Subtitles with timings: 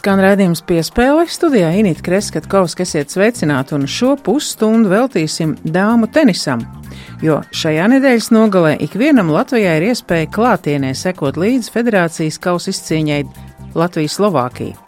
[0.00, 6.62] Skan redzējums piespēle studijā Inīte Kreskatkovs, esiet sveicināti un šo pusstundu veltīsim dāmu tenisam,
[7.20, 13.18] jo šajā nedēļas nogalē ikvienam Latvijai ir iespēja klātienē sekot līdzi federācijas kausa izcīņai
[13.76, 14.78] Latvijas-Slovākija.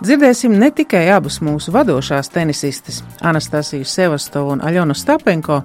[0.00, 5.60] Dzirdēsim ne tikai abus mūsu vadošās tenisistes, Anastasiju Sevastovu un Aļonu Stapenko,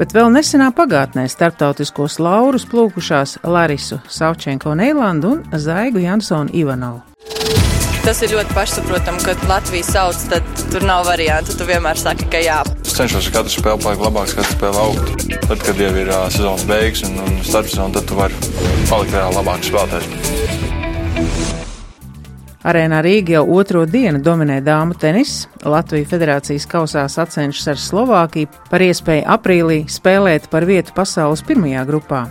[0.00, 7.04] bet vēl nesenā pagātnē starptautiskos laurus plūkušās Larisu Savčenko Neilandu un Zaigu Jansonu Ivanovu.
[8.08, 11.52] Tas ir ļoti pašsaprotami, kad Latvija sauc, tad tur nav variantu.
[11.60, 12.62] Tu vienmēr saki, ka jā.
[12.80, 15.26] Es cenšos katru spēli palikt labāks, katru spēli augt.
[15.42, 18.32] Tad, kad jau ir uh, sezonas beigas un, un starpsezona, tad tu vari
[18.88, 20.08] palikt vēl labāks spēlētājs.
[22.72, 25.44] Arēnā Rīga jau otro dienu dominē dāmu tenis.
[25.68, 32.24] Latvija federācijas kausā sacenšas ar Slovākiju par iespēju aprīlī spēlēt par vietu pasaules pirmajā grupā.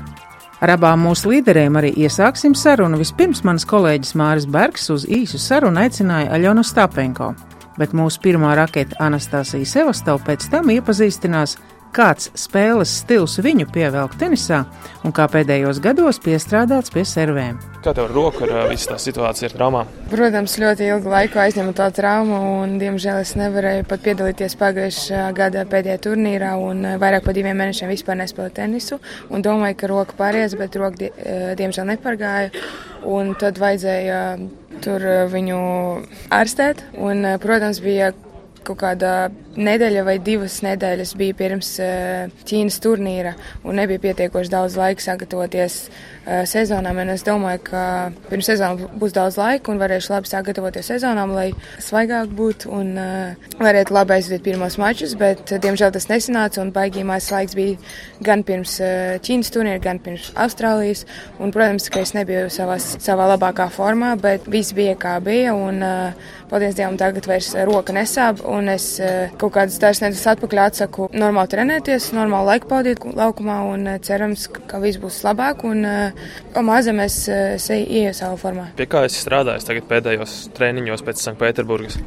[0.58, 2.98] Ar abām mūsu līderēm arī iesāksim sarunu.
[2.98, 7.28] Vispirms mans kolēģis Māris Bergs uz īsu sarunu aicināja Aļonu Stapenko,
[7.78, 11.60] bet mūsu pirmā raketa Anastasija Sevastova pēc tam iepazīstinās
[11.98, 14.64] kāds spēles stils viņu pievelk tenisā
[15.06, 17.58] un kā pēdējos gados piestrādāts pie servēm.
[17.81, 19.89] Kā tev ar roku ar visu tā situāciju ar traumām?
[20.12, 25.64] Protams, ļoti ilgu laiku aizņēmu to traumu, un, diemžēl, es nevarēju pat piedalīties pagājušā gada
[25.70, 29.00] pēdējā turnīrā, un vairāk par diviem mēnešiem vispār nespēlēju tenisu.
[29.32, 31.09] Domāju, ka roka pāries, bet roka,
[31.58, 32.54] diemžēl, nepargāja.
[33.08, 34.22] Un tad vajadzēja
[34.84, 35.59] tur viņu
[36.34, 38.11] ārstēt, un, protams, bija
[38.67, 39.11] kaut kāda
[39.58, 43.34] nedēļa vai divas nedēļas bija pirms eh, Ķīnas turnīra
[43.66, 47.00] un nebija pietiekoši daudz laika sagatavoties eh, sezonām.
[47.14, 47.84] Es domāju, ka
[48.30, 51.50] pirms sezonas būs daudz laika un varēšu labi sagatavoties sezonām, lai
[51.84, 57.32] svaigāk būtu un eh, varētu labi aizvadīt pirmos mačus, bet diemžēl tas nesanāca un baigījumais
[57.34, 57.78] laiks bija
[58.23, 58.78] gan pirms
[59.26, 61.06] Ķīnas turnīra, gan pirms Austrālijas.
[61.42, 65.82] Un, protams, ka es nebiju savā, savā labākā formā, bet viss bija kā bija un
[66.50, 68.90] paldies Dievam tagad vairs roka nesāp un es
[69.38, 74.48] kaut kaut kādas nedēļas atpakaļ atsaku normāli trenēties, normāli laiku pavadīt laukumā un eh, cerams,
[74.68, 76.28] ka viss būs labāk un uh,
[76.68, 78.66] mazam es, es ieju savā formā.
[78.78, 82.00] Pie kā esi strādājis tagad pēdējos treniņos pēc Sanktpēterburgas?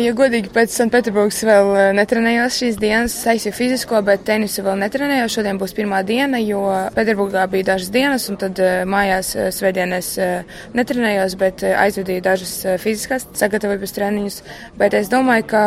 [0.00, 5.34] Ja godīgi, pēc Sanktpēterburgas vēl netrenējos šīs dienas, aizsiju fizisko, bet tenisu vēl netrenējos.
[5.34, 6.62] Šodien būs pirmā diena, jo
[6.94, 13.26] Pēterburgā bija dažas dienas un tad mājās svētdien es uh, netrenējos, bet aizvedīju dažas fiziskās
[13.34, 14.40] sagatavības treniņus.
[14.78, 15.64] Bet es domāju, ka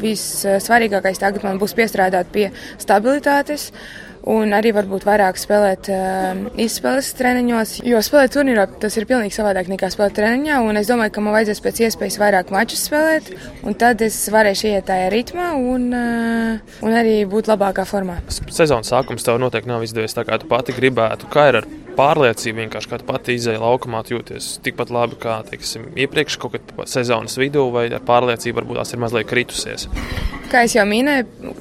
[0.00, 2.48] viss svarīgākais tagad man būs piestrādāt pie
[2.80, 3.70] stabilitātes.
[4.28, 9.70] Un arī varbūt vairāk spēlēt uh, izspēles treniņos, jo spēlēt turnīrā tas ir pilnīgi savādāk
[9.72, 10.58] nekā spēlēt treniņā.
[10.76, 13.30] Es domāju, ka man vajadzēs pēc iespējas vairāk mačus spēlēt,
[13.64, 18.18] un tad es varēšu iet tajā ritmā un, uh, un arī būt labākā formā.
[18.28, 21.32] Sezonas sākums tev noteikti nav izdevies tā, kā tu pati gribētu.
[21.32, 25.90] Kā ir ar pārliecību, vienkārši kā tu pati izēja laukumā, jūties tikpat labi kā teiksim,
[26.00, 29.88] iepriekš, kaut kad sezonas vidū, vai ar pārliecību varbūt tās ir mazliet kritusies.
[30.50, 31.52] Kā jau minēju,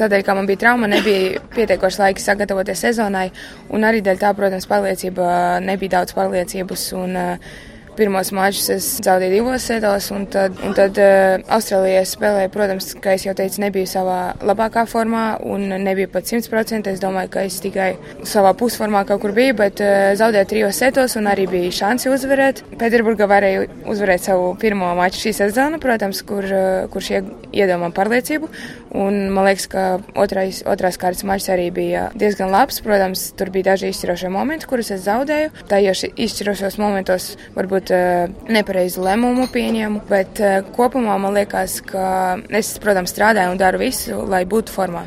[0.00, 3.28] tādēļ, ka man bija trauma, nebija pietiekoši laika sagatavoties sezonai,
[3.70, 6.88] un arī dēļ tā, protams, pārliecība nebija daudz pārliecības.
[6.98, 7.60] Un, uh,
[7.92, 13.18] Pirmos mačus es zaudēju divos setos, un tad, un tad uh, Austrālijā spēlēju, protams, kā
[13.20, 16.88] jau teicu, nebiju savā labākā formā un nebiju pat 100%.
[16.88, 17.90] Es domāju, ka es tikai
[18.28, 22.64] savā pusformā kaut kur biju, bet uh, zaudēju trijos setos un arī bija šansi uzvarēt.
[22.80, 27.12] Pēterburgā varēju uzvarēt savu pirmo maču šī sezona, protams, kur, uh, kurš
[27.52, 28.48] iedomā pārliecību.
[28.92, 29.84] Un man liekas, ka
[30.20, 32.82] otrais, otrās kārtas mačs arī bija diezgan labs.
[32.84, 35.52] Protams, tur bija daži izšķirošie momenti, kurus es zaudēju.
[35.70, 42.04] Tajos izšķirošos momentos varbūt eh, nepareizu lēmumu pieņēmu, bet eh, kopumā man liekas, ka
[42.52, 45.06] es, protams, strādāju un daru visu, lai būtu formā.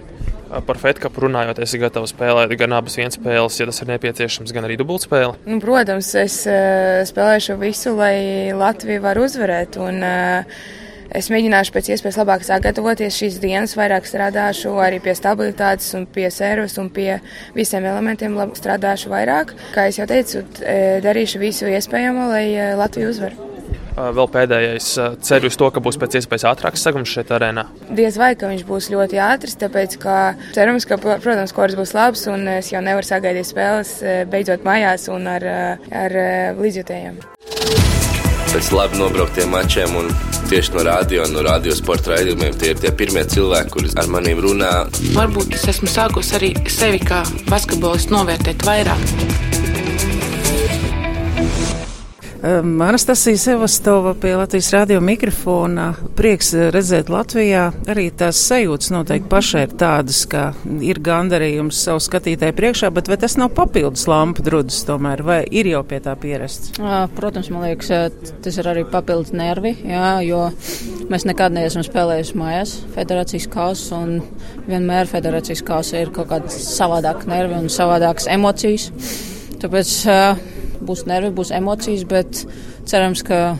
[0.65, 4.67] Par FedCap runājot, esi gatavs spēlēt gan abas vienas spēles, ja tas ir nepieciešams, gan
[4.67, 5.41] arī dubultspēli?
[5.49, 9.79] Nu, protams, es uh, spēlēšu visu, lai Latvija var uzvarēt.
[9.81, 10.84] Un, uh,
[11.15, 16.27] Es mēģināšu pēc iespējas labāk sagatavoties šīs dienas, vairāk strādāšu arī pie stabilitātes, un pie
[16.33, 17.21] servis un pie
[17.55, 18.35] visiem elementiem.
[18.55, 19.53] Strādāšu vairāk.
[19.71, 23.51] Kā jau teicu, e, darīšu visu iespējamo, lai e, Latvija uzvarētu.
[23.95, 24.89] Vēl pēdējais
[25.23, 27.63] ceru uz to, ka būs pēc iespējas ātrāks segums šeit arēnā.
[27.95, 30.17] Diez vai, ka viņš būs ļoti ātrs, tāpēc, ka
[30.57, 34.01] cerams, ka, protams, kurs būs labs un es jau nevaru sagaidīt spēles
[34.31, 35.47] beidzot mājās un ar,
[35.95, 36.19] ar
[36.59, 37.23] līdzjutējiem.
[38.55, 40.05] Pēc labi nobrauktiem mačiem un
[40.47, 42.55] tieši no radio, no radio sporta raidījumiem.
[42.55, 44.71] Tie ir tie pirmie cilvēki, kurus ar maniem runā.
[45.11, 49.74] Varbūt es esmu sākus arī sevi kā basketbolistu novērtēt vairāk.
[52.45, 55.93] Anastasija Sevastova pie Latvijas radio mikrofona.
[56.15, 57.71] Prieks redzēt Latvijā.
[57.89, 60.43] Arī tās sajūtas noteikti pašai ir tādas, ka
[60.85, 65.71] ir gandarījums savu skatītāju priekšā, bet vai tas nav papildus lampu drudus tomēr, vai ir
[65.71, 66.75] jau pie tā pierasts?
[67.17, 68.13] Protams, man liekas,
[68.45, 70.45] tas ir arī papildus nervi, jā, jo
[71.09, 74.19] mēs nekad neesam spēlējuši mājās federācijas kausu un
[74.69, 78.91] vienmēr federācijas kausa ir kaut kāds savādāk nervi un savādākas emocijas.
[79.65, 80.45] Tāpēc uh,
[80.87, 82.45] būs nervi, būs emocijas, bet
[82.89, 83.55] cerams, ka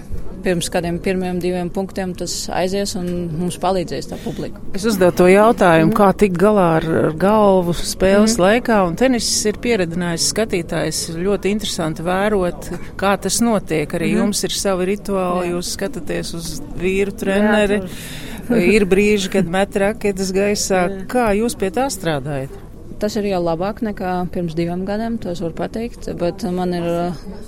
[0.45, 3.07] pirms kādiem pirmiem diviem punktiem tas aizies un
[3.39, 4.61] mums palīdzēs tā publika.
[4.77, 5.95] Es uzdevu to jautājumu, mm.
[5.97, 8.43] kā tikt galā ar, ar galvu spēles mm.
[8.45, 12.69] laikā, un tenis ir pieredzinājis skatītājs ļoti interesanti vērot,
[12.99, 13.97] kā tas notiek.
[13.97, 14.21] Arī mm.
[14.21, 15.55] jums ir savi rituāli, Jā.
[15.55, 17.81] jūs skatāties uz vīru treneri.
[17.81, 20.85] Jā, ir brīži, kad met raketas gaisā.
[20.91, 21.01] Jā.
[21.09, 22.64] Kā jūs pie tā strādājat?
[22.99, 26.07] Tas ir jau labāk nekā pirms diviem gadiem, to es varu pateikt.
[26.19, 26.85] Bet man ir,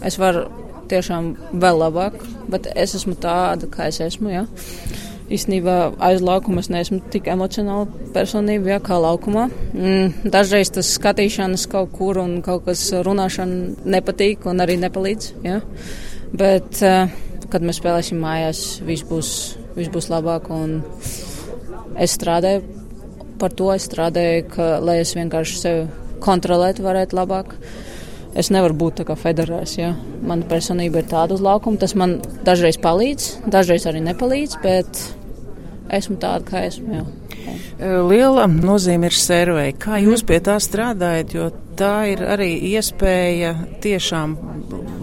[0.06, 0.48] es varu
[0.92, 2.18] tiešām vēl labāk,
[2.52, 4.32] bet es esmu tāda, kā es esmu.
[4.34, 4.46] Ja?
[5.32, 5.76] Īstenībā
[6.08, 9.48] aiz laukuma es neesmu tik emocionāla personība, ja, kā laukumā.
[9.76, 15.32] Mm, dažreiz tas skatīšanas kaut kur un kaut kas runāšana nepatīk un arī nepalīdz.
[15.48, 15.62] Ja?
[16.36, 16.80] Bet,
[17.52, 19.32] kad mēs spēlēsim mājās, viss būs,
[19.80, 20.52] viss būs labāk
[21.98, 22.77] es strādāju
[23.40, 25.86] par to es strādāju, ka, lai es vienkārši sevi
[26.24, 27.54] kontrolētu, varētu labāk.
[28.38, 29.78] Es nevaru būt tā kā federāls.
[29.80, 29.94] Ja?
[30.22, 31.80] Mana personība ir tāda uz laukuma.
[31.82, 35.02] Tas man dažreiz palīdz, dažreiz arī nepalīdz, bet
[35.94, 37.00] esmu tāda, kā esmu.
[37.00, 37.06] Jā.
[38.04, 39.72] Liela nozīme ir servei.
[39.78, 41.34] Kā jūs pie tā strādājat?
[41.38, 44.36] Jo tā ir arī iespēja tiešām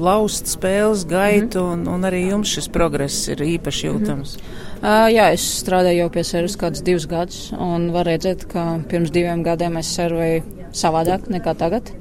[0.03, 4.37] laust spēles gaitu, un, un arī jums šis progress ir īpaši jūtams.
[4.37, 4.64] Mm -hmm.
[4.82, 9.12] Uh, jā, es strādāju jau pie servis kādus divus gadus, un var redzēt, ka pirms
[9.15, 10.43] diviem gadiem es servēju
[10.75, 11.93] savādāk nekā tagad.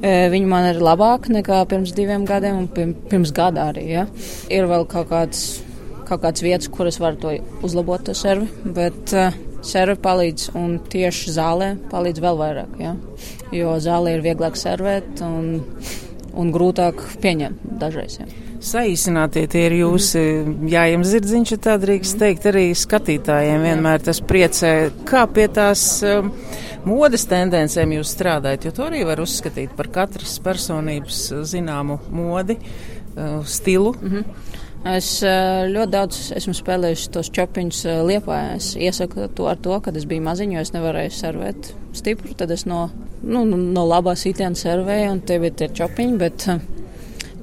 [0.00, 3.86] Uh, viņi man ir labāk nekā pirms diviem gadiem, un pirms gada arī.
[3.94, 4.06] Ja.
[4.52, 5.46] Ir vēl kaut kāds,
[6.08, 7.36] kaut kāds vietas, kuras var to
[7.66, 9.30] uzlabot, to servi, bet uh,
[9.66, 12.94] servi palīdz, un tieši zālē palīdz vēl vairāk, ja.
[13.54, 15.64] jo zālē ir vieglāk servēt un,
[16.36, 18.20] un grūtāk pieņemt dažreiz.
[18.20, 18.26] Ja.
[18.66, 20.20] Saīsinātie tie ir jūsu
[20.70, 24.72] jājiem zirdziņš, ja tā drīkst teikt, arī skatītājiem vienmēr tas priecē.
[25.08, 26.32] Kā pie tās um,
[26.88, 31.20] modes tendencēm jūs strādājat, jo to arī var uzskatīt par katras personības
[31.52, 33.94] zināmu modi, uh, stilu.
[34.00, 34.64] Mm -hmm.
[34.86, 38.38] Es uh, ļoti daudz esmu spēlējis tos čopiņus uh, liepā.
[38.58, 42.36] Es iesaku to ar to, kad es biju maziņš, jo es nevarēju servēt stipru.
[42.38, 42.86] Tad es no,
[43.24, 46.18] nu, no labās sitiena servēju, un tie bija tie čopiņi.
[46.22, 46.62] Bet, uh,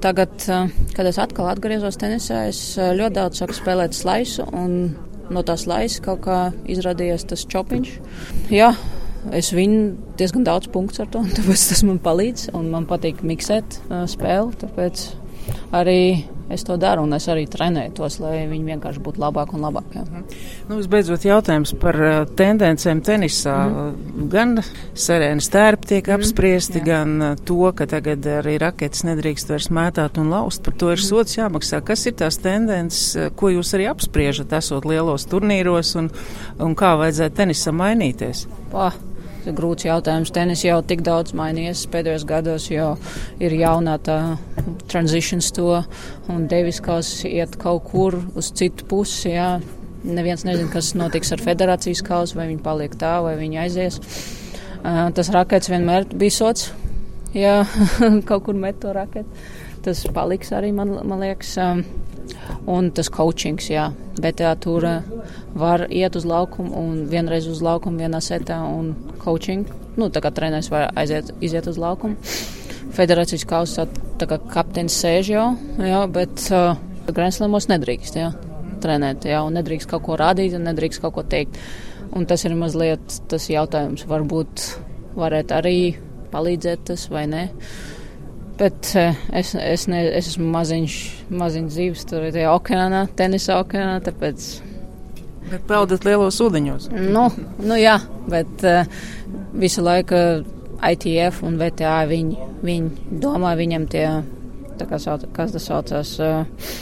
[0.04, 4.92] Tagad, eh, kad es atkal atgriezos tenisā, es eh, ļoti daudz sāku spēlēt slaisu, un
[5.32, 7.94] no tās laisas kaut kā izrādījās tas chopiņš.
[8.52, 8.74] Jā,
[9.32, 13.78] es viņu diezgan daudz punktu ar to, tāpēc tas man palīdz, un man patīk miksēt
[14.12, 15.06] spēli, tāpēc
[15.80, 16.00] arī
[16.52, 20.02] es to daru, un es arī trenēju tos, lai viņi vienkārši būtu labāki un labāki.
[20.02, 20.24] Mhm.
[20.68, 23.54] Nu, visbeidzot, jautājums par uh, tendencēm tenisā.
[23.68, 24.28] Mm.
[24.32, 24.58] Gan
[24.94, 26.18] serēnas tērpi tiek mm.
[26.18, 26.86] apspriesti, Jā.
[26.90, 30.64] gan uh, to, ka tagad arī raketes nedrīkst vairs mētāt un laust.
[30.66, 31.06] Par to ir mm.
[31.06, 31.82] sots jāmaksā.
[31.86, 36.12] Kas ir tās tendences, uh, ko jūs arī apspriežat, esot lielos turnīros, un,
[36.62, 38.46] un kā vajadzētu tenisam mainīties?
[38.74, 38.96] Pah
[39.52, 40.32] grūts jautājums.
[40.34, 42.94] Tenis jau tik daudz mainījies pēdējos gados, jo
[43.42, 44.18] ir jaunā tā
[44.90, 45.82] transitions to,
[46.32, 49.58] un Deviskaus iet kaut kur uz citu pusi, jā.
[50.04, 54.00] Neviens nezina, kas notiks ar federācijas kausu, vai viņi paliek tā, vai viņi aizies.
[54.84, 56.70] Uh, tas rakets vienmēr bija sots,
[57.32, 57.62] jā,
[58.28, 59.44] kaut kur met to raketu.
[59.84, 61.56] Tas paliks arī, man, man liekas.
[61.60, 61.84] Um,
[62.70, 63.90] un tas coachings, jā.
[64.20, 64.86] Bet jā, tur
[65.58, 69.66] var iet uz laukumu un vienreiz uz laukumu vienā setā un coaching.
[69.98, 72.18] Nu, tā kā treneris var aiziet, iziet uz laukumu.
[72.94, 73.88] Federācijas kausā
[74.20, 75.46] tā kā kapteinis sēž jau,
[75.82, 76.76] jā, bet uh,
[77.10, 78.30] Grandslamos nedrīkst, jā,
[78.84, 81.58] trenēt, jā, un nedrīkst kaut ko rādīt un nedrīkst kaut ko teikt.
[82.14, 84.68] Un tas ir mazliet tas jautājums, varbūt
[85.18, 85.78] varētu arī
[86.30, 87.48] palīdzēt tas vai ne.
[88.58, 91.00] Bet uh, es, es, ne, es esmu maziņš,
[91.34, 94.46] maziņš dzīves tur tajā okeānā, tenisa okeānā, tāpēc
[95.50, 96.88] Bet peldat lielos ūdeņos.
[97.12, 97.26] Nu,
[97.60, 97.98] nu jā,
[98.30, 98.88] bet uh,
[99.52, 100.16] visu laiku
[100.84, 104.06] ITF un VTA viņi, viņi domā, viņam tie,
[104.80, 106.72] tā kā sauc, kas tas saucās, uh,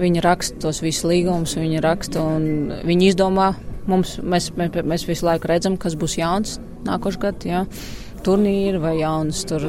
[0.00, 3.54] viņi raksta tos visus līgumus, viņi raksta un viņi izdomā.
[3.88, 7.64] Mums, mēs, mēs, mēs visu laiku redzam, kas būs jauns nākošais gads, jā.
[8.24, 9.64] Turnīri vai jauns, tur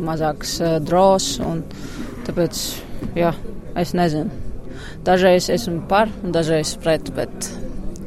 [0.00, 1.64] mazāks uh, dros un
[2.26, 2.60] tāpēc,
[3.18, 3.34] jā,
[3.80, 4.30] es nezinu.
[5.04, 7.50] Dažreiz esmu par un dažreiz pret, bet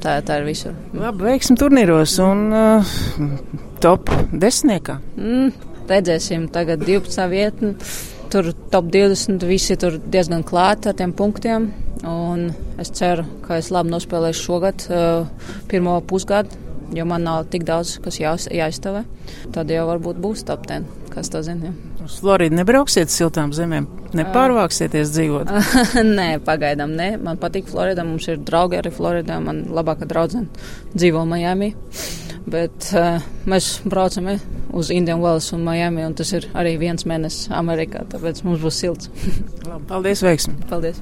[0.04, 0.74] tā, tā ir visur.
[0.98, 2.96] Labi, veiksim turnīros un uh,
[3.84, 4.98] top desmitniekā.
[5.18, 5.54] Mm,
[5.90, 7.30] redzēsim, tagad 12.
[7.32, 7.76] vietni.
[8.34, 11.70] tur top 20 visi tur diezgan klāti ar tiem punktiem.
[12.04, 12.48] Un
[12.82, 16.58] es ceru, ka es labi nospēlēšu šogad uh, pirmo pusgadu,
[16.96, 19.04] jo man nav tik daudz, kas jā, jāizstāvē.
[19.56, 21.74] Tad jau varbūt būs top 10, kas to zina.
[22.04, 25.54] Uz Floridu nebrauksiet siltām zemēm, nepārvāksieties dzīvot?
[26.18, 27.14] nē, pagaidām nē.
[27.24, 30.52] Man patīk Florida, mums ir draugi arī Floridā, man labākā draudzene
[30.96, 31.74] dzīvo Miami.
[32.44, 34.44] Bet uh, mēs braucam eh,
[34.76, 38.84] uz Indian Wells un Miami, un tas ir arī viens mēnesis Amerikā, tāpēc mums būs
[38.84, 39.12] silts.
[39.70, 40.60] Labi, paldies, veiksmi!
[40.68, 41.00] Paldies!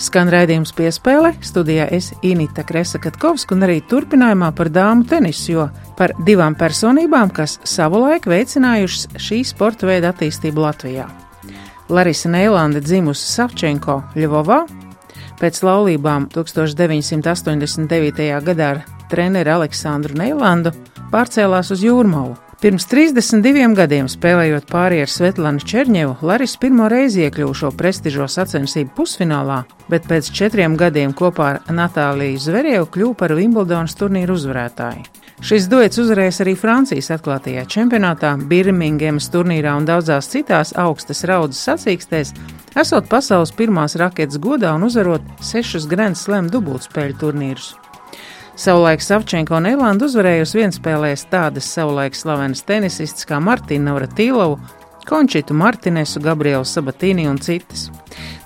[0.00, 5.66] Skan raidījums piespēle, studijā es Inita Kresa Katkovska un arī turpinājumā par dāmu tenisu, jo
[5.98, 11.06] par divām personībām, kas savulaik veicinājušas šī sporta veida attīstību Latvijā.
[11.92, 14.62] Larisa Neilande dzimusi Savčenko Ļuvovā,
[15.42, 18.30] pēc laulībām 1989.
[18.48, 18.80] gadā ar
[19.12, 20.72] treneri Aleksandru Neilandu
[21.12, 22.38] pārcēlās uz Jūrmalu.
[22.62, 28.92] Pirms 32 gadiem spēlējot pāri ar Svetlanu Černievu, Laris pirmo reizi iekļuva šo prestižo sacensību
[29.00, 29.56] pusfinālā,
[29.90, 35.02] bet pēc četriem gadiem kopā ar Natāliju Zverievu kļuva par Wimbledonas turnīru uzvarētāju.
[35.42, 42.30] Šis duets uzvarēs arī Francijas atklātajā čempionātā, Birmingemas turnīrā un daudzās citās augstas raudzes sacīkstēs,
[42.78, 47.72] esot pasaules pirmās raketas godā un uzvarot sešus Grand Slam dubultspēļu turnīrus.
[48.57, 54.57] Savulaik Savčenko un Eilanda uzvarējusi vienspēlēs tādas savulaik slavenas tenisistas kā Martina Navratīlovu,
[55.07, 57.91] Končitu Martinesu, Gabrielu Sabatīni un citas.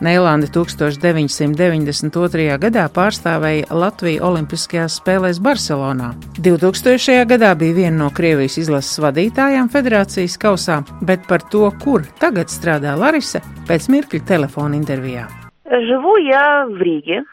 [0.02, 2.58] Neilanda 1992.
[2.62, 6.14] gadā pārstāvēja Latviju Olimpiskajās spēlēs Barcelonā.
[6.38, 7.26] 2000.
[7.32, 12.94] gadā bija viena no Krievijas izlases vadītājām federācijas kausā, bet par to, kur tagad strādā
[13.00, 15.26] Larisa, pēc mirkļa telefona intervijā.
[15.66, 17.24] Живу я в Риге.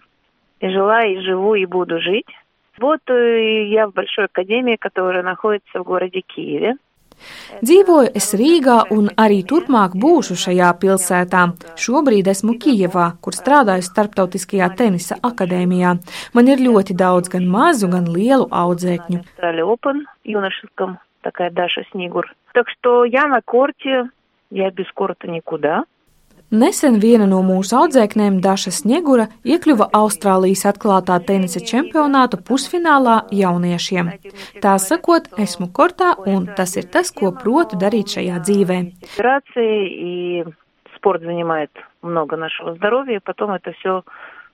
[0.62, 2.27] Жила и живу и буду жить.
[2.83, 6.77] Работаю я в Большой академии, которая находится в городе Киеве.
[7.62, 11.43] Dzīvoju es Rīgā un arī turpmāk būšu šajā pilsētā.
[11.85, 15.97] Šobrīd esmu Kijevā, kur strādāju Starptautiskajā tenisa akadēmijā.
[16.35, 19.19] Man ir ļoti daudz gan mazu, gan lielu audzēkņu.
[21.21, 22.33] Такая Даша Снегур.
[22.55, 24.09] Так что я на корте,
[24.50, 25.83] я без корта никуда.
[26.53, 34.09] Nesen viena no mūsu audzēknēm, Daša Sniegura, iekļuva Austrālijas atklātā tenisa čempionāta pusfinālā jauniešiem.
[34.65, 38.79] Tā sakot, esmu kortā, un tas ir tas, ko protu darīt šajā dzīvē.
[40.99, 41.71] Спорт занимает
[42.03, 44.03] много нашего здоровья, потом это все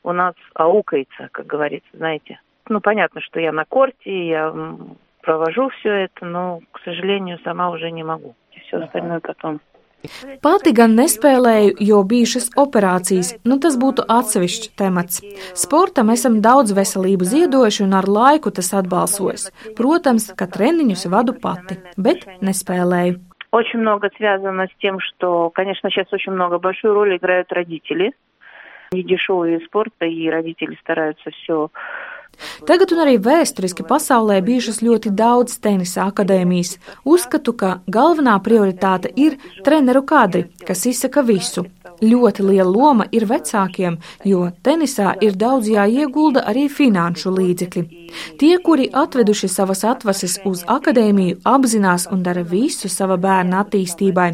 [0.02, 2.38] у нас аукается, как говорится, знаете.
[2.68, 4.52] Ну, понятно, что я на корте, я
[5.22, 8.34] провожу все это, но, к сожалению, сама уже не могу.
[8.66, 9.60] Все остальное потом.
[10.44, 15.22] Pati gan nespēlēju, jo bijušas operācijas, nu tas būtu atsevišķs temats.
[15.56, 19.48] Sportam esam daudz veselību ziedojuši un ar laiku tas atbalsojas.
[19.78, 23.20] Protams, ka treniņus vadu pati, bet nespēlēju.
[23.54, 28.12] Очень много связано с тем, что, конечно, сейчас очень много большую роль играют родители.
[28.92, 31.70] Недешевые спорта, и родители стараются все
[32.67, 36.77] Tagad un arī vēsturiski pasaulē bijušas ļoti daudz tenisa akadēmijas.
[37.05, 41.65] Uzskatu, ka galvenā prioritāte ir treneru kadri, kas izsaka visu.
[41.99, 47.83] Ļoti liela loma ir vecākiem, jo tenisā ir daudz jāiegulda arī finanšu līdzekļi.
[48.39, 54.29] Tie, kuri atveduši savas atvases uz akadēmiju, apzinās un dara visu sava bērna attīstībai,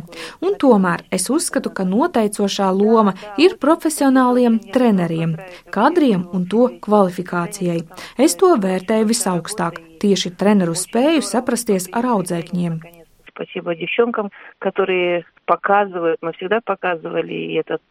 [0.46, 5.36] un tomēr es uzskatu, ka noteicošā loma ir profesionāliem treneriem,
[5.74, 7.82] kadriem un to kvalifikācijai.
[8.18, 12.95] Es to vērtēju visaugstāk, tieši treneru spēju saprasties ar audzēkņiem.
[13.36, 17.82] Спасибо девчонкам, которые показывают, мы всегда показывали этот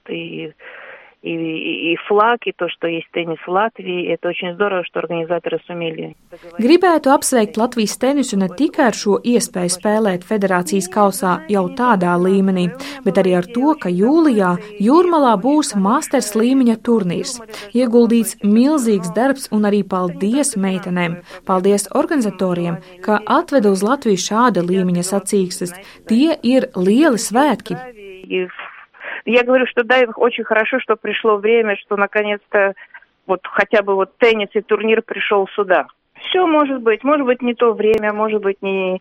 [1.23, 4.07] и и, и флаг, и то, что есть теннис в Латвии.
[4.07, 6.15] Это очень здорово, что организаторы сумели.
[6.59, 12.69] Gribētu apsveikt Latvijas tenisu ne tikai ar šo iespēju spēlēt federācijas kausā jau tādā līmenī,
[13.03, 17.35] bet arī ar to, ka jūlijā Jūrmalā būs masters līmeņa turnīrs.
[17.75, 25.03] Ieguldīts milzīgs darbs un arī paldies meitenēm, paldies organizatoriem, ka atveda uz Latviju šāda līmeņa
[25.11, 25.75] sacīkstes.
[26.07, 27.75] Tie ir lieli svētki.
[29.24, 32.74] Я говорю, что да, очень хорошо, что пришло время, что наконец-то
[33.26, 35.86] вот хотя бы вот теннис и турнир пришел сюда.
[36.14, 39.00] Все может быть, может быть не то время, может быть не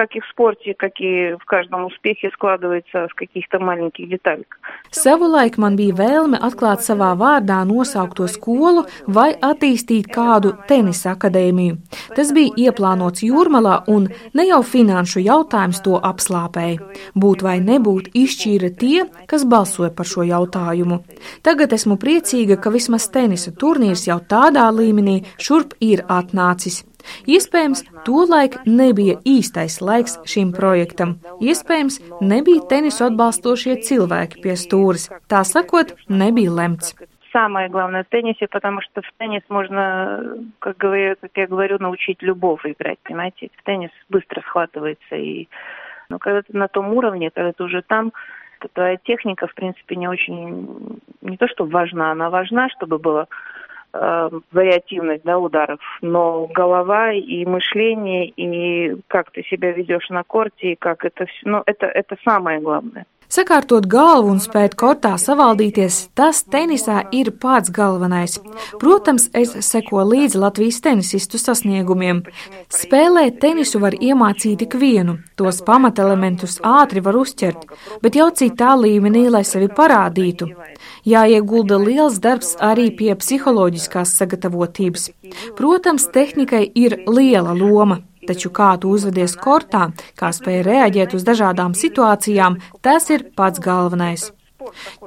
[0.00, 4.46] как и в спорте, как и в каждом успехе складывается в каких-то маленьких деталях.
[4.92, 11.78] Savulaik man bija vēlme atklāt savā vārdā nosaukto skolu vai attīstīt kādu tenisa akadēmiju.
[12.16, 16.82] Tas bija ieplānots jūrmalā un ne jau finanšu jautājums to apslāpēja.
[17.14, 21.02] Būt vai nebūt izšķīra tie, kas balsoja par šo jautājumu.
[21.42, 26.84] Tagad esmu priecīga, ka vismaz tenisa turnīrs jau tādā līmenī šurp ir atnācis.
[27.29, 31.17] Iespējams, tolaik nebija īstais laiks šim projektam.
[31.41, 35.09] Iespējams, nebija tenisu atbalstošie cilvēki pie stūres.
[35.31, 36.95] Tā sakot, nebija lemts.
[37.31, 42.21] Самое главное в теннисе, потому что в теннис можно, как, говорю, как я говорю, научить
[42.21, 43.49] любовь играть, понимаете?
[43.55, 45.15] В теннис быстро схватывается.
[45.15, 45.47] И,
[46.09, 48.11] ну, когда ты на том уровне, когда ты уже там,
[48.59, 53.27] то твоя техника, в принципе, не очень, не то что важна, она важна, чтобы было
[53.92, 60.72] э, вариативность да, ударов, но голова и мышление, и как ты себя ведешь на корте,
[60.72, 63.06] и как это все, ну, это, это самое главное.
[63.26, 68.36] Sakārtot galvu un spēt kortā savaldīties, tas tenisā ir pats galvenais.
[68.78, 72.22] Protams, es seko līdzi Latvijas tenisistu sasniegumiem.
[72.70, 77.66] Spēlēt tenisu var iemācīt ikvienu, tos pamatelementus ātri var uzķert,
[78.02, 80.52] bet jau citā līmenī, lai sevi parādītu.
[81.07, 85.09] Jāiegulda liels darbs arī pie psiholoģiskās sagatavotības.
[85.57, 89.87] Protams, tehnikai ir liela loma, Taču kā tu uzvedies kortā,
[90.19, 94.29] kā spēj reaģēt uz dažādām situācijām, tas ir pats galvenais.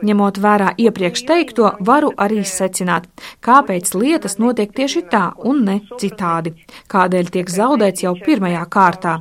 [0.03, 3.07] Ņemot vērā iepriekš teikto, varu arī secināt,
[3.45, 6.57] kāpēc lietas notiek tieši tā un ne citādi,
[6.91, 9.15] kādēļ tiek zaudēts jau pirmajā kārtā.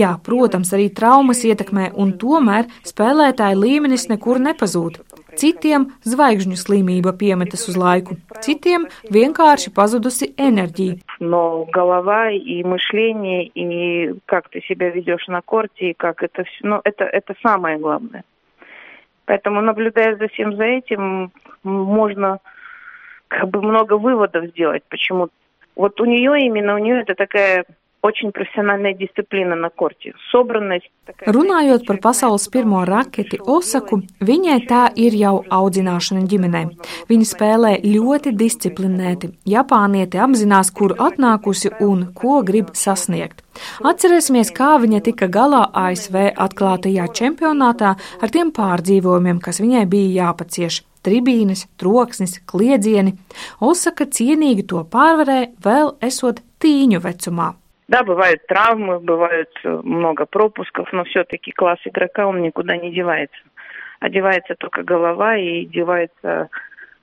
[0.00, 5.05] Jā, protams, arī traumas ietekmē, un tomēr spēlētāja līmenis nekur nepazūd.
[5.36, 11.00] Citiem zvaigžņu slimība piemetas uz laiku, citiem vienkārši pazudusi enerģija.
[11.20, 16.66] Но голова и мышление, и как ты себя ведешь на корте, и как это все,
[16.66, 18.24] ну, это, это самое главное.
[19.26, 22.38] Поэтому, наблюдая за всем за этим, можно
[23.28, 25.28] как бы много выводов сделать, почему.
[25.74, 27.66] Вот у нее именно, у нее это такая
[28.05, 30.13] очень профессиональная дисциplīna на korti.
[30.31, 30.89] Sobranность.
[31.25, 36.63] Runājot par pasaules pirmo raketi Osaku, viņai tā ir jau audzināšana ģimenē.
[37.09, 39.31] Viņa spēlē ļoti disciplinēti.
[39.45, 43.43] Japānieti apzinās, kur atnākusi un ko grib sasniegt.
[43.85, 50.83] Atcerēsimies, kā viņa tika galā ASV atklātajā čempionātā ar tiem pārdzīvojumiem, kas viņai bija jāpacieš
[51.05, 53.17] tribīnes, troksnis, kliedzieni.
[53.59, 57.55] Osaka cienīgi to pārvarēja, vēl esot tīņu vecumā.
[57.88, 63.38] Да, бывают травмы, бывают э, много пропусков, но все-таки класс игрока, он никуда не девается.
[64.00, 66.48] Одевается только голова и деваются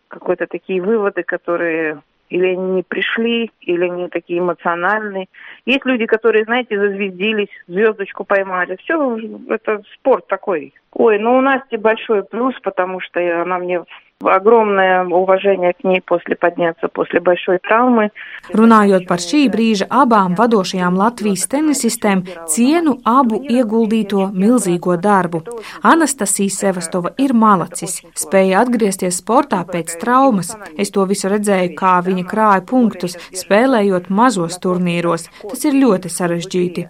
[0.09, 5.27] какие-то такие выводы, которые или они не пришли, или они такие эмоциональные.
[5.65, 8.75] Есть люди, которые, знаете, зазвездились, звездочку поймали.
[8.77, 9.19] Все,
[9.49, 10.73] это спорт такой.
[10.93, 13.83] Ой, ну у Насти большой плюс, потому что она мне
[14.22, 18.10] огромное уважение к ней после подняться после большой travmы.
[18.52, 25.44] Runājot par šī brīža abām vadošajām Latvijas tenisistēm, cienu abu ieguldīto milzīgo darbu.
[25.82, 30.56] Anastasija Sevastova ir malacis, spēja atgriezties sportā pēc traumas.
[30.76, 35.28] Es to visu redzēju, kā viņa krāja punktus, spēlējot mazos turnīros.
[35.46, 36.88] Tas ir ļoti sarežģīti.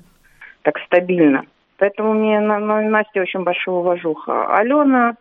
[0.63, 1.45] Так стабильно.
[1.79, 4.57] Поэтому мне Настя очень большая уважуха.
[4.57, 5.15] Алена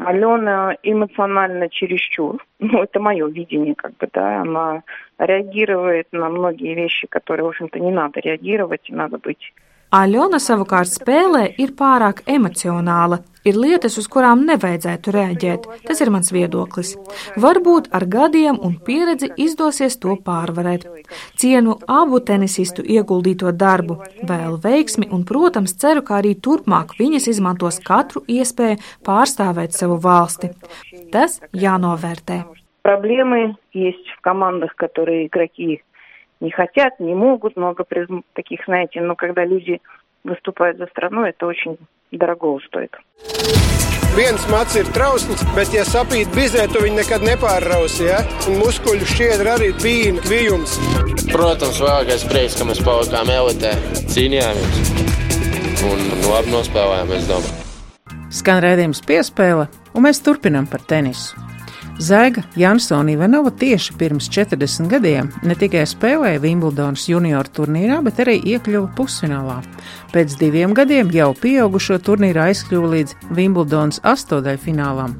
[0.00, 2.44] Алена эмоционально чересчур.
[2.58, 4.40] Ну, это мое видение, как бы, да.
[4.40, 4.82] Она
[5.18, 9.52] реагирует на многие вещи, которые, в общем-то, не надо реагировать, и надо быть
[9.91, 13.17] Aļona savukārt spēlē ir pārāk emocionāla.
[13.43, 15.65] Ir lietas, uz kurām nevajadzētu reaģēt.
[15.83, 16.93] Tas ir mans viedoklis.
[17.41, 20.85] Varbūt ar gadiem un pieredzi izdosies to pārvarēt.
[21.41, 23.97] Cienu abu tenisistu ieguldīto darbu,
[24.29, 30.53] vēl veiksmi un, protams, ceru, ka arī turpmāk viņas izmantos katru iespēju pārstāvēt savu valsti.
[31.11, 32.45] Tas jānovērtē.
[32.81, 35.83] Проблемы есть в командах, которые игроки
[36.39, 37.85] не хотят, не могут, много
[38.33, 39.81] таких, знаете, но когда люди
[40.23, 41.77] выступают за страну, это очень
[42.11, 42.95] дорого стоит.
[44.11, 48.09] Viens mats ir trausls, bet, ja sapīt bizē, tu viņu nekad nepārrausi.
[48.09, 48.17] Ja?
[48.51, 50.73] Un muskuļu šķiedra arī bija kvijums.
[51.31, 53.71] Protams, vēlākais prieks, ka mēs palikām elitē,
[54.11, 54.81] cīnījāmies
[55.87, 57.55] un labi nospēlējām, es domāju.
[58.35, 61.44] Skan redzējums piespēle, un mēs turpinām par tenisu.
[61.98, 68.34] Zaiga Jansona Ivanova tieši pirms 40 gadiem ne tikai spēlēja Wimbledonas junioru turnīrā, bet arī
[68.52, 69.62] iekļuva pusfinālā.
[70.12, 75.16] Pēc diviem gadiem jau pieaugušo turnīrā aizkļuva līdz Wimbledonas astotdaļfinālam.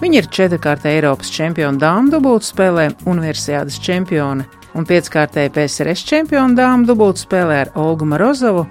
[0.00, 7.64] Viņa ir četrkārtē Eiropas čempiona dāmas dubultspēlē, universitātes čempione un pieckārtēja PSRS čempiona dāmas dubultspēlē
[7.66, 8.64] ar Olgu Marozovu.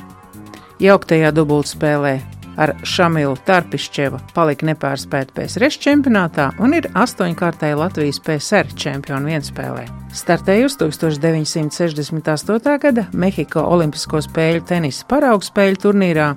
[0.82, 2.18] Jauktajā dubultspēlē
[2.58, 9.86] ar Šamilu Tarpišķevu palika nepārspēta PSRS čempionātā un ir astoņkārtēja Latvijas PSR čempionu vienspēlē.
[10.16, 12.80] Startējusi 1968.
[12.86, 16.32] gada Mehiko Olimpisko spēļu tenisa paraugspēļu turnīrā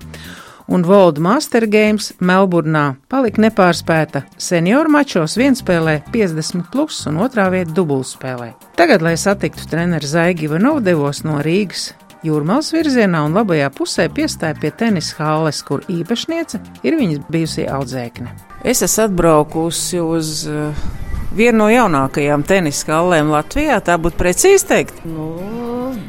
[0.68, 4.24] un Volda Master Games Melburnā palika nepārspēta.
[4.38, 8.52] Senioru mačos viens spēlē 50 plus un otrā vieta dubultspēlē.
[8.76, 11.92] Tagad, lai satiktu treneru Zaigi Ivanovu, devos no Rīgas
[12.26, 18.32] Jūrmālas virzienā un labajā pusē piestāja pie tenisa halles, kur īpašniece ir viņas bijusī audzēkne.
[18.66, 20.82] Es esmu atbraukusi uz uh,
[21.38, 23.78] vienu no jaunākajām tenisa hallēm Latvijā.
[23.86, 25.00] Tā būtu precīzi teikt.
[25.06, 25.28] Nu,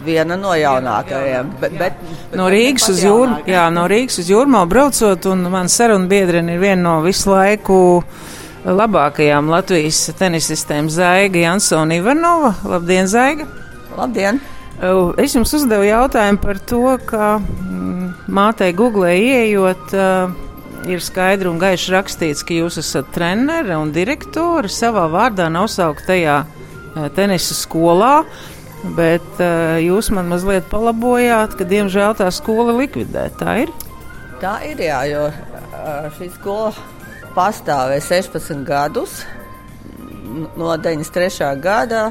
[0.05, 1.53] viena no jaunākajām.
[1.61, 5.69] Bet, bet, bet no Rīgas uz jūrmālu, jā, no Rīgas uz jūrmālu braucot, un man
[5.69, 7.79] saruna biedrene ir viena no visu laiku
[8.65, 12.55] labākajām Latvijas tenisistēm Zaiga Jansona Ivanova.
[12.65, 13.45] Labdien, Zaiga!
[13.93, 14.41] Labdien!
[14.79, 19.91] Es jums uzdevu jautājumu par to, ka mm, mātei Google ieejot,
[20.87, 24.71] ir skaidri un gaiši rakstīts, ka jūs esat trenere un direktori.
[24.71, 26.45] Savā vārdā nosaukt tajā
[27.17, 28.23] tenisa skolā,
[28.95, 29.43] bet
[29.83, 33.27] jūs man mazliet palabojāt, ka diemžēl tā skola likvidē.
[33.39, 33.75] Tā ir?
[34.39, 35.27] Tā ir, jā, jo
[36.15, 36.71] šī skola
[37.35, 39.19] pastāvēja 16 gadus
[40.55, 41.51] no 93.
[41.59, 42.07] gada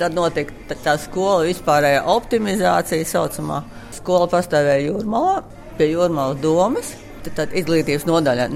[0.00, 3.60] Tad notika tā skola vispārējā optimizācija, saucamā
[3.92, 5.42] skola pastāvēja jūrmalā,
[5.76, 6.94] pie jūrmalas domas.
[7.20, 8.46] Tad, izglītības nodaļa.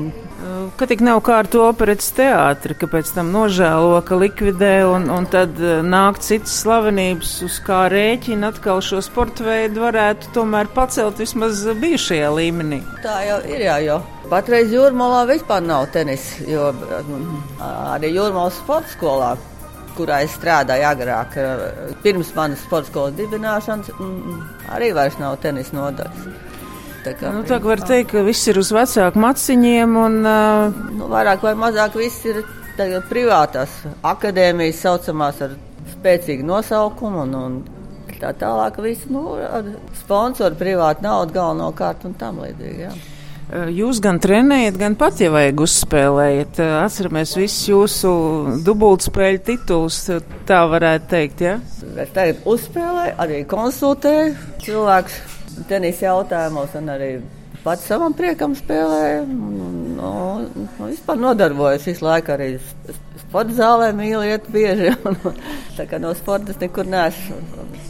[0.81, 5.11] Ka tik nav kā ar to operas teātri, ka pēc tam nožēlo, ka likvidē un,
[5.13, 11.21] un tad nāk citas slavenības, uz kā rēķina atkal šo sporta veidu varētu tomēr pacelt
[11.21, 12.81] vismaz bijušajā līmenī.
[13.05, 14.01] Tā jau ir, jā, jo
[14.33, 16.73] patreiz jūrmalā vispār nav tenis, jo
[17.61, 19.35] arī jūrmalas sporta skolā
[19.97, 21.37] kurā es strādāju agrāk,
[22.05, 23.93] pirms manas sporta skolas dibināšanas,
[24.75, 26.27] arī vairs nav tenisa nodaļas.
[27.05, 29.97] Tā kā nu, tā var teikt, ka viss ir uz vecāku maciņiem.
[30.01, 30.85] Un, uh...
[30.97, 32.41] nu, vairāk vai mazāk viss ir
[33.11, 33.75] privātās
[34.09, 35.57] akadēmijas, saucamās ar
[35.93, 37.27] spēcīgu nosaukumu.
[37.27, 39.69] Un, un tā tālāk, viss nu, ar
[40.01, 42.87] sponsoru, privātu naudu galvenokārt un tam līdzīgi.
[42.87, 42.95] Jā.
[43.53, 46.61] Jūs gan trenējat, gan pat, ja vajag uzspēlējat.
[46.81, 48.13] Atceramies visus jūsu
[48.65, 50.01] dubultspēļu titulus,
[50.49, 51.59] tā varētu teikt, ja?
[52.01, 55.21] Es tagad uzspēlēju, arī konsultēju cilvēkus
[55.69, 57.11] tenisa jautājumos un arī
[57.65, 59.27] pats savam priekam spēlēju.
[59.29, 60.15] Nu,
[60.49, 62.49] nu, vispār nodarbojos visu laiku arī
[63.23, 64.93] sporta zālē, mīlu iet bieži.
[65.79, 67.39] tā kā no sporta es nekur neesmu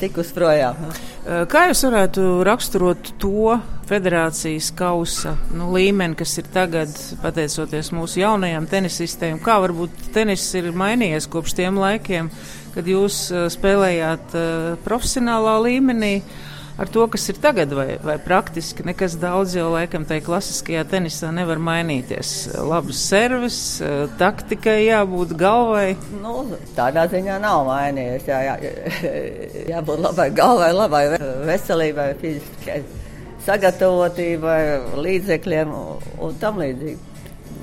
[0.03, 0.79] tikus projām.
[1.25, 3.55] Kā jūs varētu raksturot to
[3.89, 9.39] federācijas kausa nu, līmeni, kas ir tagad, pateicoties mūsu jaunajām tenisistēm?
[9.45, 12.33] Kā varbūt tenis ir mainījies kopš tiem laikiem,
[12.75, 14.35] kad jūs spēlējāt
[14.87, 16.17] profesionālā līmenī?
[16.79, 21.31] ar to, kas ir tagad, vai, vai praktiski nekas daudz jau laikam tajā klasiskajā tenisā
[21.35, 22.33] nevar mainīties.
[22.67, 23.59] Labs servis,
[24.19, 25.95] taktikai jābūt galvai.
[26.23, 26.43] Nu,
[26.77, 28.29] tādā ziņā nav mainījies.
[28.31, 28.75] Jā, jā,
[29.75, 31.07] jābūt labai galvai, labai
[31.47, 32.83] veselībai, fiziskai
[33.45, 34.61] sagatavotībai,
[35.05, 36.99] līdzekļiem un tam līdzīgi.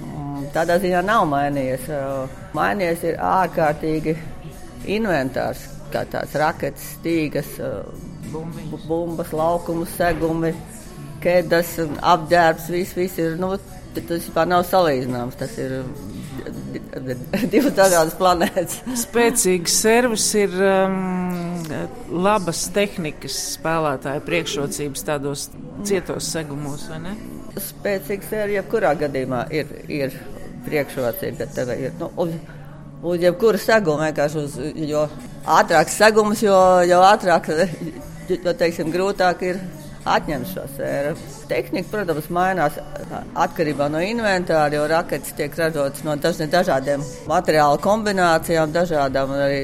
[0.02, 1.90] Mm, tādā ziņā nav mainījies.
[2.58, 4.16] Mainījies ir ārkārtīgi
[4.98, 7.58] inventārs, kā tāds raketas, stīgas
[8.32, 8.86] Bumbiņas.
[8.88, 10.54] bumbas, laukumu, segumi,
[11.24, 11.76] ķēdes,
[12.14, 13.38] apģērbs, viss, viss ir.
[13.42, 13.54] Nu,
[13.96, 15.38] tas vispār nav salīdzināms.
[15.40, 15.82] Tas ir
[17.52, 18.80] divas dažādas planētas.
[19.04, 21.66] Spēcīgs servis ir um,
[22.12, 25.48] labas tehnikas spēlētāja priekšrocības tādos
[25.88, 27.18] cietos segumos, vai ne?
[27.60, 30.16] Spēcīgs servis jebkurā gadījumā ir, ir
[30.68, 31.50] priekšrocība.
[31.76, 32.34] Ir, nu, uz,
[33.02, 35.06] uz jebkura seguma vienkārši uz, jo
[35.60, 37.52] ātrāks segums, jo, jo ātrāk
[38.30, 39.62] jo teiksim, grūtāk ir
[40.08, 41.16] atņemt šo sēru.
[41.52, 42.78] Tehnika, protams, mainās
[43.36, 49.62] atkarībā no inventāra, jo raketas tiek ražotas no dažādiem materiālu kombinācijām, dažādām arī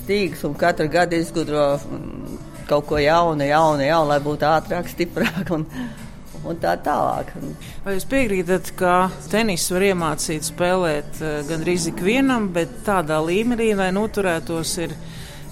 [0.00, 2.38] stīgas, un katru gadu izgudro mm,
[2.70, 5.52] kaut ko jaunu, jaunu, jaunu lai būtu ātrāk, stiprāk.
[5.56, 5.66] Un,
[6.46, 7.34] un tā tālāk.
[7.84, 8.94] Vai jūs piekrītat, ka
[9.28, 14.96] tenis var iemācīt spēlēt eh, gandrīz ikvienam, bet tādā līmenī, lai noturētos, ir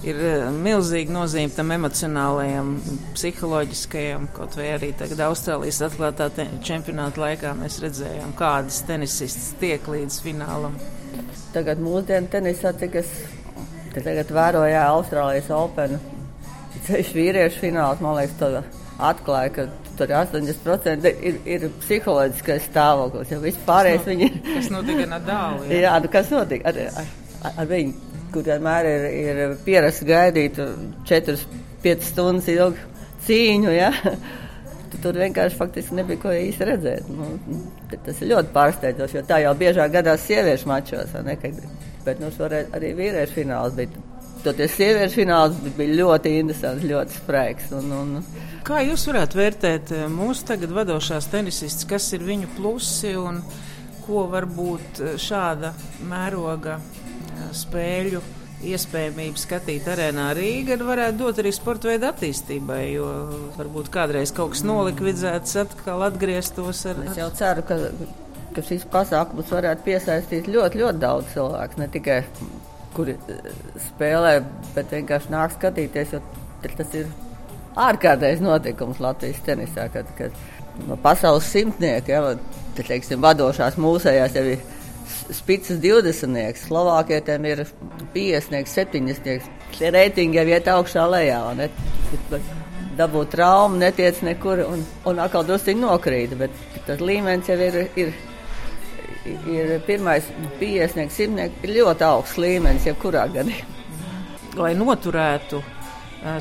[0.07, 2.71] ir eh, milzīga nozīme tam emocionālajam,
[3.17, 6.29] psiholoģiskajam, kaut vai arī tagad Austrālijas atklātā
[6.65, 10.77] čempionāta laikā mēs redzējām, kādas tenisistas tiek līdz finālam.
[11.53, 13.13] Tagad mūsdienu tenisā, cik es
[13.95, 15.97] tagad vēroju Austrālijas Open,
[16.87, 18.51] ceļš vīriešu fināls, man liekas, to
[19.09, 19.67] atklāja, ka
[19.99, 24.37] tur 80% ir, ir psiholoģiskais stāvoklis, jo vispārējais viņi ir.
[24.47, 25.65] Kas notika Nadālu?
[25.71, 28.08] Jā, jā nu kas notika ar, ar, ar, ar viņu?
[28.33, 30.59] Kur vienmēr ir, ir pierasts gaidīt
[31.09, 32.87] 4-5 stundas ilgu
[33.27, 33.73] cīņu.
[33.75, 33.91] Ja?
[35.03, 37.09] Tur vienkārši faktiski nebija ko īsti redzēt.
[37.13, 37.31] Nu,
[37.93, 41.13] tas ir ļoti pārsteidzoši, jo tā jau biežāk gadās sieviešu mačos.
[41.23, 41.59] Ne, kad,
[42.07, 44.01] bet nu, arī vīriešu fināls bija
[44.39, 47.73] Toties sieviešu fināls bija ļoti interesants, ļoti spraigs.
[47.75, 48.11] Un, un,
[48.63, 53.41] Kā jūs varētu vērtēt eh, mūsu tagad vadošās tenisistas, kas ir viņu plusi un
[54.05, 55.73] ko varbūt eh, šāda
[56.07, 56.77] mēroga
[57.55, 58.21] spēļu
[58.69, 63.07] iespējamība skatīt arēnā Rīgā varētu dot arī sporta veidu attīstībai, jo
[63.55, 66.99] varbūt kādreiz kaut kas nolikvidēts, atkal atgrieztos ar.
[67.07, 67.77] Es jau ceru, ka,
[68.55, 72.19] ka šis pasākums varētu piesaistīt ļoti, ļoti daudz cilvēku, ne tikai
[72.97, 73.15] kuri
[73.87, 74.39] spēlē,
[74.75, 76.23] bet vienkārši nāk skatīties, jo
[76.75, 77.11] tas ir
[77.79, 80.35] ārkārtējs notikums Latvijas tenisā, kad, kad
[80.87, 82.35] no pasaules simtnieka, ja,
[82.79, 84.67] teiksim, vadošās mūsējās jau ir
[85.35, 86.63] spīdus 20.
[86.63, 87.63] Slovākietiem ir
[88.13, 89.49] 50, 70.
[89.77, 91.41] Šie reitingi jau iet augšā lejā.
[91.57, 91.69] Ne?
[92.99, 96.35] Dabūt traumu, netiec nekur un, un atkal druskuļi nokrīt.
[96.39, 96.55] Bet
[96.87, 98.13] tas līmenis jau ir, ir,
[99.47, 100.27] ir pirmais
[100.59, 101.49] 50, 100.
[101.63, 103.75] ir ļoti augsts līmenis jebkurā gadījumā.
[104.59, 105.61] Lai noturētu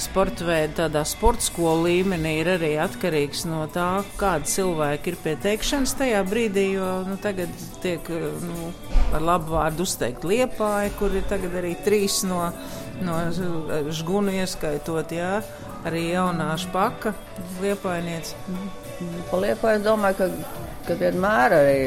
[0.03, 5.35] sporta veidu tādā sporta skolu līmenī ir arī atkarīgs no tā, kāda cilvēka ir pie
[5.45, 6.64] teikšanas tajā brīdī.
[6.75, 8.11] Jo nu, tagad tiek
[8.43, 8.73] nu,
[9.14, 12.49] ar labu vārdu uzteikt liepāji, kur ir arī trīs no,
[13.05, 13.21] no
[13.95, 15.38] žgunu ieskaitot, jā,
[15.87, 17.14] arī jaunā špaka
[17.62, 18.35] liepainiec.
[19.31, 21.79] Pa liepāju es domāju, ka, ka vienmēr arī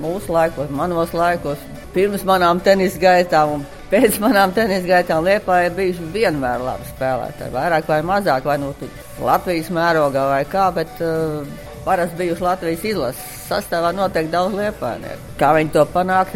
[0.00, 1.60] mūsu laikos, manos laikos,
[1.94, 7.52] pirms manām tenis gaitām un pēc manām tenisa gaitām Lietpā ir bijuši vienmēr labi spēlētāji.
[7.52, 8.72] Vairāk vai mazāk, vai nu
[9.20, 11.42] Latvijas mērogā vai kā, bet uh,
[11.84, 15.34] parasti bijuši Latvijas izlases sastāvā noteikti daudz liepainieku.
[15.40, 16.32] Kā viņi to panāk,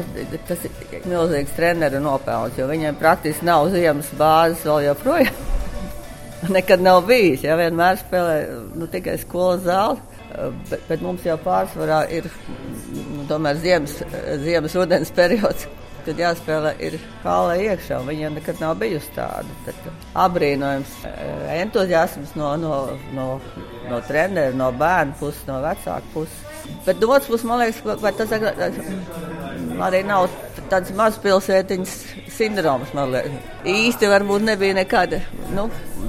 [0.48, 5.44] tas ir milzīgs treneru nopelns, jo viņiem praktiski nav ziemas bāzes vēl joprojām.
[6.56, 8.36] Nekad nav bijis, ja vienmēr spēlē
[8.76, 10.02] nu, tikai skolas zāli.
[10.36, 12.28] Uh, bet, bet mums jau pārsvarā ir
[13.30, 13.98] tomēr ziemas,
[14.42, 15.66] ziemas rudens periods,
[16.06, 18.00] tad jāspēlē ir kāla iekšā.
[18.06, 19.56] Viņiem nekad nav bijusi tāda.
[19.66, 19.88] Tad
[20.26, 22.74] abrīnojams eh, entuziasms no, no,
[23.16, 23.28] no,
[23.90, 26.42] no treneru, no bērnu puses, no vecāku puses.
[26.86, 27.82] Bet no otras puses, man liekas,
[28.18, 28.32] tas
[29.86, 30.26] arī nav
[30.70, 31.92] tāds mazpilsētiņas
[32.34, 32.94] sindroms.
[33.66, 35.20] Īsti varbūt nebija nekāda
[35.54, 35.68] nu,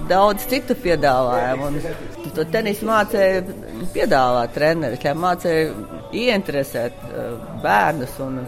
[0.09, 1.69] daudz citu piedāvājumu.
[1.69, 3.43] Un to tenisu mācīja
[3.93, 5.69] piedāvāt treneris, mācīja
[6.15, 8.17] ieinteresēt uh, bērnus.
[8.23, 8.41] Un,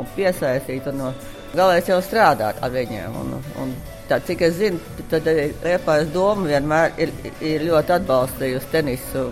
[0.00, 0.86] un piesaistīt.
[0.90, 1.10] Un,
[1.54, 3.16] galvenais jau strādāt ar viņiem.
[3.20, 3.72] Un, un
[4.10, 9.26] tā, cik es zinu, tad Liepājas doma vienmēr ir, ir ļoti atbalstījusi tenisu.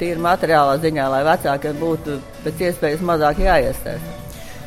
[0.00, 4.19] Tīri materiālā ziņā, lai vecākiem būtu pēc iespējas mazāk jāiesaistās.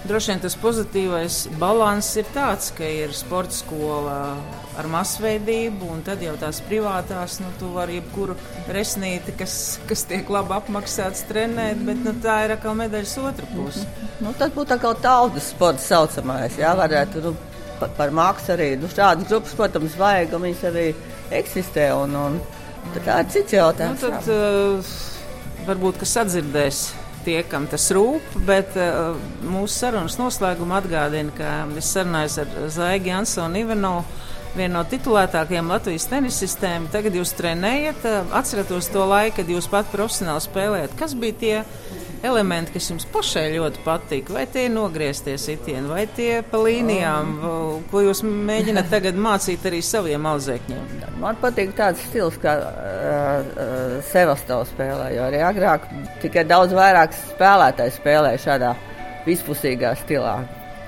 [0.03, 4.15] Droši vien tas pozitīvais balanss ir tāds, ka ir sporta skola
[4.75, 8.35] ar masveidību, un tad jau tās privātās, nu, tu vari jebkuru
[8.75, 9.55] resnīti, kas,
[9.87, 13.85] kas tiek labi apmaksāts, trenēt, bet nu, tā ir atkal medaļas otra puse.
[14.19, 17.31] Nu, tas būtu atkal tautas sports saucamais, jā, varētu, nu,
[17.79, 20.89] par, par maksu arī, nu, šādas grupas, protams, vajag, un viņas arī
[21.39, 24.03] eksistē, un, un tā ir cits jautājums.
[24.03, 26.83] Nu, tad, uh, varbūt, kas atdzirdēs
[27.25, 29.15] tie, kam tas rūp, bet uh,
[29.47, 34.05] mūsu sarunas noslēguma atgādina, ka es sarunājos ar Zaigu Jansonu Ivanovu,
[34.53, 36.85] vienu no titulētākajiem Latvijas tenisistiem.
[36.93, 38.05] Tagad jūs trenējat,
[38.37, 40.93] atceratos to laiku, kad jūs pat profesionāli spēlējat.
[40.99, 41.55] Kas bija tie
[42.23, 44.31] elementi, kas jums pašai ļoti patīk?
[44.33, 47.33] Vai tie nogrieztie sitieni, vai tie pa līnijām,
[47.91, 51.11] ko jūs mēģināt tagad mācīt arī saviem audzēkņiem?
[51.21, 55.87] Man patīk tāds stils, kā uh, uh, Sevastovs spēlē, jo arī agrāk
[56.23, 58.73] tikai daudz vairāk spēlētāji spēlēja šādā
[59.27, 60.39] vispusīgā stilā,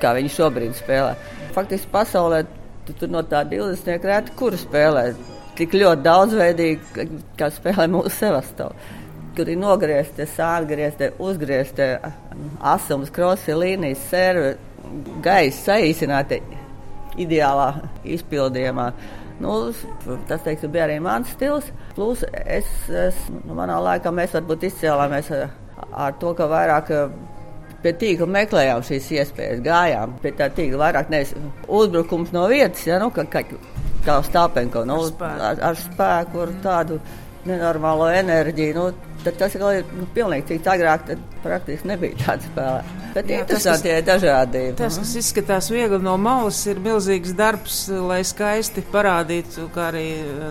[0.02, 1.16] kā viņi šobrīd spēlē.
[1.56, 2.44] Faktiski pasaulē
[2.88, 4.04] tu, tur no tā 20.
[4.08, 5.10] rēta, kuru spēlē
[5.56, 9.04] tik ļoti daudzveidīgi, kā spēlē mūsu Sevastovs
[9.36, 11.90] kur ir nogriezti, sārgriezti, uzgriezti
[12.74, 14.56] asums, krosi, līnijas, servi,
[15.26, 16.42] gaisa saīsināti
[17.22, 17.70] ideālā
[18.16, 18.90] izpildījumā.
[19.44, 19.54] Nu,
[20.30, 21.68] tas teiksim, bija arī mans stils.
[21.96, 25.50] Plus, es, es, nu, manā laikā mēs varbūt izcēlāmies ar,
[25.92, 26.94] ar to, ka vairāk
[27.84, 31.36] pie tīkla meklējām šīs iespējas, gājām pie tā tīkla vairāk nevis
[31.68, 33.44] uzbrukums no vietas, ja, nu, ka, ka,
[34.08, 37.00] kā Stāpenko, nu, ar, ar spēku, ar tādu
[37.46, 38.76] nenormālo enerģiju.
[38.80, 39.64] Nu, tad tas ir
[39.96, 40.70] nu, pilnīgi cits.
[40.76, 41.10] Agrāk
[41.44, 42.84] praktiski nebija tāds spēlē.
[43.16, 44.76] Bet Jā, interesanti ir dažādība.
[44.82, 50.06] Tas, kas izskatās viegli no malas, ir milzīgs darbs, lai skaisti parādītu, kā arī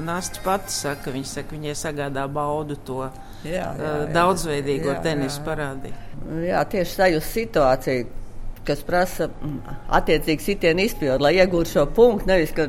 [0.04, 5.44] Nāsts pats saka, viņa saka, viņai sagādā baudu to jā, jā, jā, daudzveidīgo jā, tenisu
[5.46, 6.20] parādīt.
[6.46, 8.12] Jā, tieši sajust situāciju
[8.64, 12.30] kas prasa mm, attiecīgi sitienu izpildu, lai iegūtu šo punktu.
[12.30, 12.64] Nevis, ka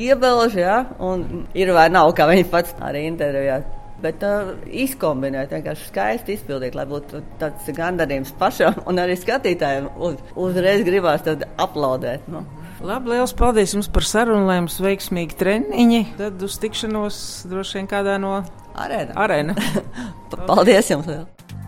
[0.00, 3.60] iebilž, ja, un ir vai nav, kā viņi pats arī intervijā
[4.02, 9.88] Bet uh, izkombinēt, vienkārši skaisti izpildīt, lai būtu tāds gandarījums pašam un arī skatītājiem.
[9.96, 12.26] Uz, uzreiz gribās aplaudēt.
[12.32, 12.42] Nu.
[12.84, 16.02] Labi, liels paldies jums par sarunu, lai jums veiksmīgi treniņi.
[16.18, 18.34] Tad uz tikšanos droši vien kādā no
[18.74, 19.14] arēna.
[19.24, 19.56] arēna.
[20.50, 21.08] paldies jums!
[21.08, 21.24] Vēl.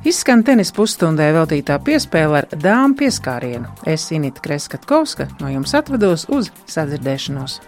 [0.06, 3.72] Izskan tenis pusstundē veltītā piespēle ar dāmu pieskārienu.
[3.90, 7.58] Es Inīti Kreskatkovska no jums atvados uz sadzirdēšanos.